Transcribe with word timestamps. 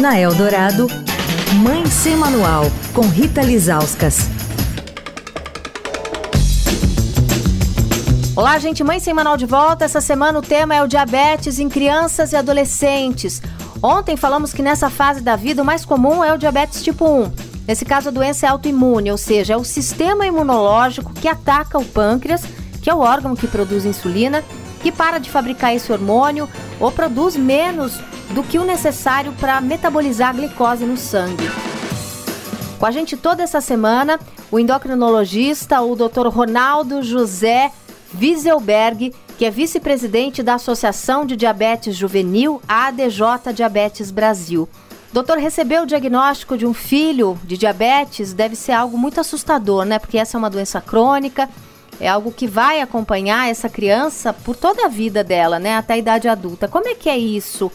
Na 0.00 0.16
Eldorado, 0.16 0.86
Mãe 1.60 1.84
Sem 1.86 2.14
Manual, 2.14 2.66
com 2.94 3.00
Rita 3.00 3.42
Lizauskas. 3.42 4.28
Olá, 8.36 8.60
gente, 8.60 8.84
Mãe 8.84 9.00
Sem 9.00 9.12
Manual 9.12 9.36
de 9.36 9.44
volta. 9.44 9.84
Essa 9.84 10.00
semana 10.00 10.38
o 10.38 10.42
tema 10.42 10.72
é 10.72 10.80
o 10.84 10.86
diabetes 10.86 11.58
em 11.58 11.68
crianças 11.68 12.32
e 12.32 12.36
adolescentes. 12.36 13.42
Ontem 13.82 14.16
falamos 14.16 14.52
que 14.52 14.62
nessa 14.62 14.88
fase 14.88 15.20
da 15.20 15.34
vida 15.34 15.62
o 15.62 15.66
mais 15.66 15.84
comum 15.84 16.22
é 16.22 16.32
o 16.32 16.38
diabetes 16.38 16.80
tipo 16.84 17.04
1. 17.04 17.32
Nesse 17.66 17.84
caso, 17.84 18.10
a 18.10 18.12
doença 18.12 18.46
é 18.46 18.48
autoimune, 18.50 19.10
ou 19.10 19.18
seja, 19.18 19.54
é 19.54 19.56
o 19.56 19.64
sistema 19.64 20.24
imunológico 20.24 21.12
que 21.12 21.26
ataca 21.26 21.76
o 21.76 21.84
pâncreas, 21.84 22.44
que 22.80 22.88
é 22.88 22.94
o 22.94 23.00
órgão 23.00 23.34
que 23.34 23.48
produz 23.48 23.84
insulina, 23.84 24.44
que 24.80 24.92
para 24.92 25.18
de 25.18 25.28
fabricar 25.28 25.74
esse 25.74 25.90
hormônio 25.90 26.48
ou 26.80 26.90
produz 26.92 27.36
menos 27.36 27.98
do 28.30 28.42
que 28.42 28.58
o 28.58 28.64
necessário 28.64 29.32
para 29.32 29.60
metabolizar 29.60 30.30
a 30.30 30.32
glicose 30.32 30.84
no 30.84 30.96
sangue. 30.96 31.48
Com 32.78 32.86
a 32.86 32.90
gente 32.90 33.16
toda 33.16 33.42
essa 33.42 33.60
semana, 33.60 34.20
o 34.50 34.58
endocrinologista, 34.58 35.80
o 35.80 35.96
Dr. 35.96 36.28
Ronaldo 36.28 37.02
José 37.02 37.72
Wieselberg, 38.20 39.12
que 39.36 39.44
é 39.44 39.50
vice-presidente 39.50 40.42
da 40.42 40.54
Associação 40.54 41.26
de 41.26 41.36
Diabetes 41.36 41.96
Juvenil, 41.96 42.62
ADJ 42.68 43.52
Diabetes 43.54 44.10
Brasil. 44.10 44.68
Doutor, 45.12 45.38
receber 45.38 45.80
o 45.80 45.86
diagnóstico 45.86 46.56
de 46.56 46.66
um 46.66 46.74
filho 46.74 47.38
de 47.44 47.56
diabetes 47.56 48.32
deve 48.32 48.54
ser 48.54 48.72
algo 48.72 48.98
muito 48.98 49.20
assustador, 49.20 49.84
né? 49.84 49.98
Porque 49.98 50.18
essa 50.18 50.36
é 50.36 50.38
uma 50.38 50.50
doença 50.50 50.80
crônica, 50.80 51.48
é 52.00 52.08
algo 52.08 52.32
que 52.32 52.46
vai 52.46 52.80
acompanhar 52.80 53.50
essa 53.50 53.68
criança 53.68 54.32
por 54.32 54.56
toda 54.56 54.86
a 54.86 54.88
vida 54.88 55.24
dela, 55.24 55.58
né? 55.58 55.76
Até 55.76 55.94
a 55.94 55.98
idade 55.98 56.28
adulta. 56.28 56.68
Como 56.68 56.88
é 56.88 56.94
que 56.94 57.08
é 57.08 57.18
isso? 57.18 57.70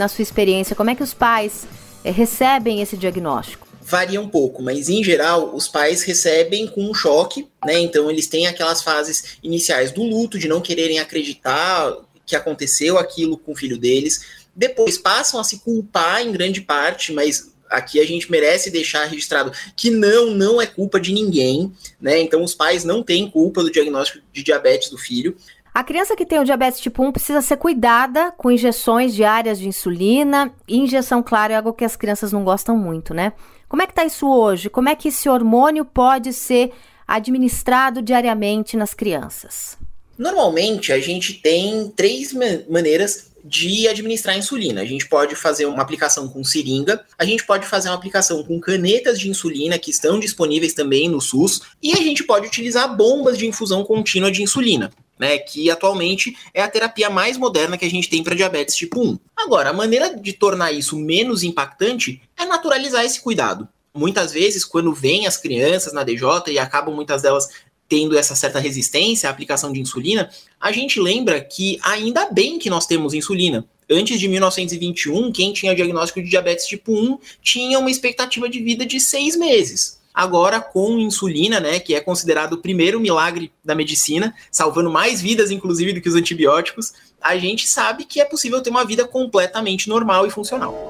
na 0.00 0.08
sua 0.08 0.22
experiência? 0.22 0.74
Como 0.74 0.90
é 0.90 0.94
que 0.94 1.02
os 1.02 1.14
pais 1.14 1.66
é, 2.04 2.10
recebem 2.10 2.80
esse 2.80 2.96
diagnóstico? 2.96 3.68
Varia 3.82 4.20
um 4.20 4.28
pouco, 4.28 4.62
mas 4.62 4.88
em 4.88 5.02
geral 5.02 5.54
os 5.54 5.68
pais 5.68 6.02
recebem 6.02 6.66
com 6.66 6.88
um 6.88 6.94
choque, 6.94 7.48
né? 7.64 7.78
Então 7.78 8.10
eles 8.10 8.26
têm 8.26 8.46
aquelas 8.46 8.82
fases 8.82 9.36
iniciais 9.42 9.90
do 9.90 10.02
luto, 10.02 10.38
de 10.38 10.48
não 10.48 10.60
quererem 10.60 10.98
acreditar 10.98 11.96
que 12.24 12.36
aconteceu 12.36 12.98
aquilo 12.98 13.36
com 13.36 13.52
o 13.52 13.56
filho 13.56 13.76
deles. 13.76 14.24
Depois 14.54 14.96
passam 14.96 15.40
a 15.40 15.44
se 15.44 15.58
culpar 15.58 16.22
em 16.22 16.30
grande 16.30 16.60
parte, 16.60 17.12
mas 17.12 17.52
aqui 17.70 18.00
a 18.00 18.04
gente 18.04 18.30
merece 18.30 18.70
deixar 18.70 19.04
registrado 19.04 19.52
que 19.76 19.90
não, 19.90 20.32
não 20.32 20.60
é 20.60 20.66
culpa 20.66 21.00
de 21.00 21.12
ninguém, 21.12 21.72
né? 22.00 22.18
Então 22.18 22.42
os 22.42 22.54
pais 22.54 22.84
não 22.84 23.02
têm 23.02 23.30
culpa 23.30 23.62
do 23.62 23.70
diagnóstico 23.70 24.24
de 24.32 24.42
diabetes 24.42 24.90
do 24.90 24.98
filho. 24.98 25.36
A 25.72 25.84
criança 25.84 26.16
que 26.16 26.26
tem 26.26 26.40
o 26.40 26.44
diabetes 26.44 26.80
tipo 26.80 27.02
1 27.02 27.12
precisa 27.12 27.40
ser 27.40 27.56
cuidada 27.56 28.32
com 28.32 28.50
injeções 28.50 29.14
diárias 29.14 29.58
de 29.58 29.68
insulina. 29.68 30.52
E 30.66 30.76
injeção, 30.76 31.22
claro, 31.22 31.52
é 31.52 31.56
algo 31.56 31.72
que 31.72 31.84
as 31.84 31.94
crianças 31.94 32.32
não 32.32 32.42
gostam 32.42 32.76
muito, 32.76 33.14
né? 33.14 33.32
Como 33.68 33.80
é 33.80 33.86
que 33.86 33.92
está 33.92 34.04
isso 34.04 34.28
hoje? 34.28 34.68
Como 34.68 34.88
é 34.88 34.96
que 34.96 35.08
esse 35.08 35.28
hormônio 35.28 35.84
pode 35.84 36.32
ser 36.32 36.72
administrado 37.06 38.02
diariamente 38.02 38.76
nas 38.76 38.94
crianças? 38.94 39.78
Normalmente, 40.20 40.92
a 40.92 41.00
gente 41.00 41.32
tem 41.32 41.90
três 41.96 42.34
maneiras 42.68 43.30
de 43.42 43.88
administrar 43.88 44.36
insulina. 44.36 44.82
A 44.82 44.84
gente 44.84 45.08
pode 45.08 45.34
fazer 45.34 45.64
uma 45.64 45.80
aplicação 45.80 46.28
com 46.28 46.44
seringa, 46.44 47.02
a 47.18 47.24
gente 47.24 47.42
pode 47.46 47.66
fazer 47.66 47.88
uma 47.88 47.94
aplicação 47.94 48.44
com 48.44 48.60
canetas 48.60 49.18
de 49.18 49.30
insulina 49.30 49.78
que 49.78 49.90
estão 49.90 50.20
disponíveis 50.20 50.74
também 50.74 51.08
no 51.08 51.22
SUS, 51.22 51.62
e 51.82 51.94
a 51.94 51.96
gente 51.96 52.22
pode 52.22 52.46
utilizar 52.46 52.94
bombas 52.94 53.38
de 53.38 53.46
infusão 53.46 53.82
contínua 53.82 54.30
de 54.30 54.42
insulina 54.42 54.92
né, 55.18 55.38
que 55.38 55.70
atualmente 55.70 56.34
é 56.54 56.62
a 56.62 56.68
terapia 56.68 57.10
mais 57.10 57.36
moderna 57.36 57.76
que 57.76 57.84
a 57.84 57.90
gente 57.90 58.08
tem 58.08 58.22
para 58.22 58.34
diabetes 58.34 58.74
tipo 58.74 59.02
1. 59.02 59.18
Agora, 59.36 59.68
a 59.68 59.72
maneira 59.72 60.14
de 60.16 60.32
tornar 60.32 60.72
isso 60.72 60.98
menos 60.98 61.42
impactante 61.42 62.22
é 62.38 62.46
naturalizar 62.46 63.04
esse 63.04 63.20
cuidado. 63.20 63.68
Muitas 63.92 64.32
vezes, 64.32 64.64
quando 64.64 64.94
vêm 64.94 65.26
as 65.26 65.36
crianças 65.36 65.92
na 65.92 66.04
DJ 66.04 66.26
e 66.48 66.58
acabam 66.58 66.94
muitas 66.94 67.20
delas 67.20 67.48
tendo 67.90 68.16
essa 68.16 68.36
certa 68.36 68.60
resistência 68.60 69.28
à 69.28 69.32
aplicação 69.32 69.72
de 69.72 69.80
insulina, 69.80 70.30
a 70.60 70.70
gente 70.70 71.00
lembra 71.00 71.40
que 71.40 71.78
ainda 71.82 72.30
bem 72.30 72.58
que 72.58 72.70
nós 72.70 72.86
temos 72.86 73.12
insulina. 73.12 73.66
Antes 73.90 74.20
de 74.20 74.28
1921, 74.28 75.32
quem 75.32 75.52
tinha 75.52 75.74
diagnóstico 75.74 76.22
de 76.22 76.30
diabetes 76.30 76.66
tipo 76.66 76.92
1 76.92 77.18
tinha 77.42 77.80
uma 77.80 77.90
expectativa 77.90 78.48
de 78.48 78.62
vida 78.62 78.86
de 78.86 79.00
seis 79.00 79.36
meses 79.36 79.98
agora 80.12 80.60
com 80.60 80.98
insulina, 80.98 81.60
né, 81.60 81.78
que 81.78 81.94
é 81.94 82.00
considerado 82.00 82.54
o 82.54 82.58
primeiro 82.58 83.00
milagre 83.00 83.50
da 83.64 83.74
medicina, 83.74 84.34
salvando 84.50 84.90
mais 84.90 85.22
vidas, 85.22 85.50
inclusive, 85.50 85.92
do 85.92 86.00
que 86.00 86.08
os 86.08 86.16
antibióticos, 86.16 86.92
a 87.20 87.36
gente 87.36 87.68
sabe 87.68 88.04
que 88.04 88.20
é 88.20 88.24
possível 88.24 88.60
ter 88.60 88.70
uma 88.70 88.84
vida 88.84 89.06
completamente 89.06 89.88
normal 89.88 90.26
e 90.26 90.30
funcional. 90.30 90.88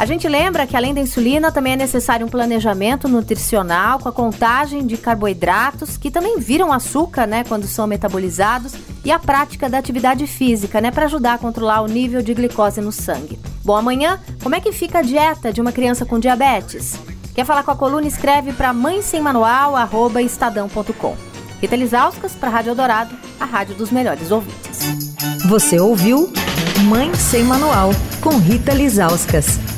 A 0.00 0.06
gente 0.06 0.26
lembra 0.26 0.66
que 0.66 0.74
além 0.74 0.94
da 0.94 1.00
insulina 1.02 1.52
também 1.52 1.74
é 1.74 1.76
necessário 1.76 2.24
um 2.24 2.28
planejamento 2.30 3.06
nutricional 3.06 3.98
com 3.98 4.08
a 4.08 4.12
contagem 4.12 4.86
de 4.86 4.96
carboidratos 4.96 5.98
que 5.98 6.10
também 6.10 6.38
viram 6.38 6.72
açúcar, 6.72 7.26
né, 7.26 7.44
quando 7.46 7.66
são 7.66 7.86
metabolizados, 7.86 8.72
e 9.04 9.12
a 9.12 9.18
prática 9.18 9.68
da 9.68 9.76
atividade 9.76 10.26
física, 10.26 10.80
né, 10.80 10.90
para 10.90 11.04
ajudar 11.04 11.34
a 11.34 11.38
controlar 11.38 11.82
o 11.82 11.86
nível 11.86 12.22
de 12.22 12.32
glicose 12.32 12.80
no 12.80 12.90
sangue. 12.90 13.38
Bom, 13.62 13.76
amanhã, 13.76 14.18
como 14.42 14.54
é 14.54 14.60
que 14.60 14.72
fica 14.72 15.00
a 15.00 15.02
dieta 15.02 15.52
de 15.52 15.60
uma 15.60 15.70
criança 15.70 16.06
com 16.06 16.18
diabetes? 16.18 16.98
Quer 17.34 17.44
falar 17.44 17.62
com 17.62 17.70
a 17.70 17.76
coluna? 17.76 18.08
Escreve 18.08 18.54
para 18.54 18.72
mãe 18.72 19.02
sem 19.02 19.20
manual, 19.20 19.76
arroba 19.76 20.22
estadão.com. 20.22 21.14
Rita 21.60 21.76
Lisauskas 21.76 22.32
para 22.32 22.48
Rádio 22.48 22.70
Eldorado, 22.70 23.14
a 23.38 23.44
rádio 23.44 23.74
dos 23.74 23.90
melhores 23.90 24.30
ouvintes. 24.30 24.80
Você 25.46 25.78
ouviu 25.78 26.32
Mãe 26.84 27.14
Sem 27.14 27.44
Manual, 27.44 27.90
com 28.22 28.38
Rita 28.38 28.72
Lisauskas. 28.72 29.69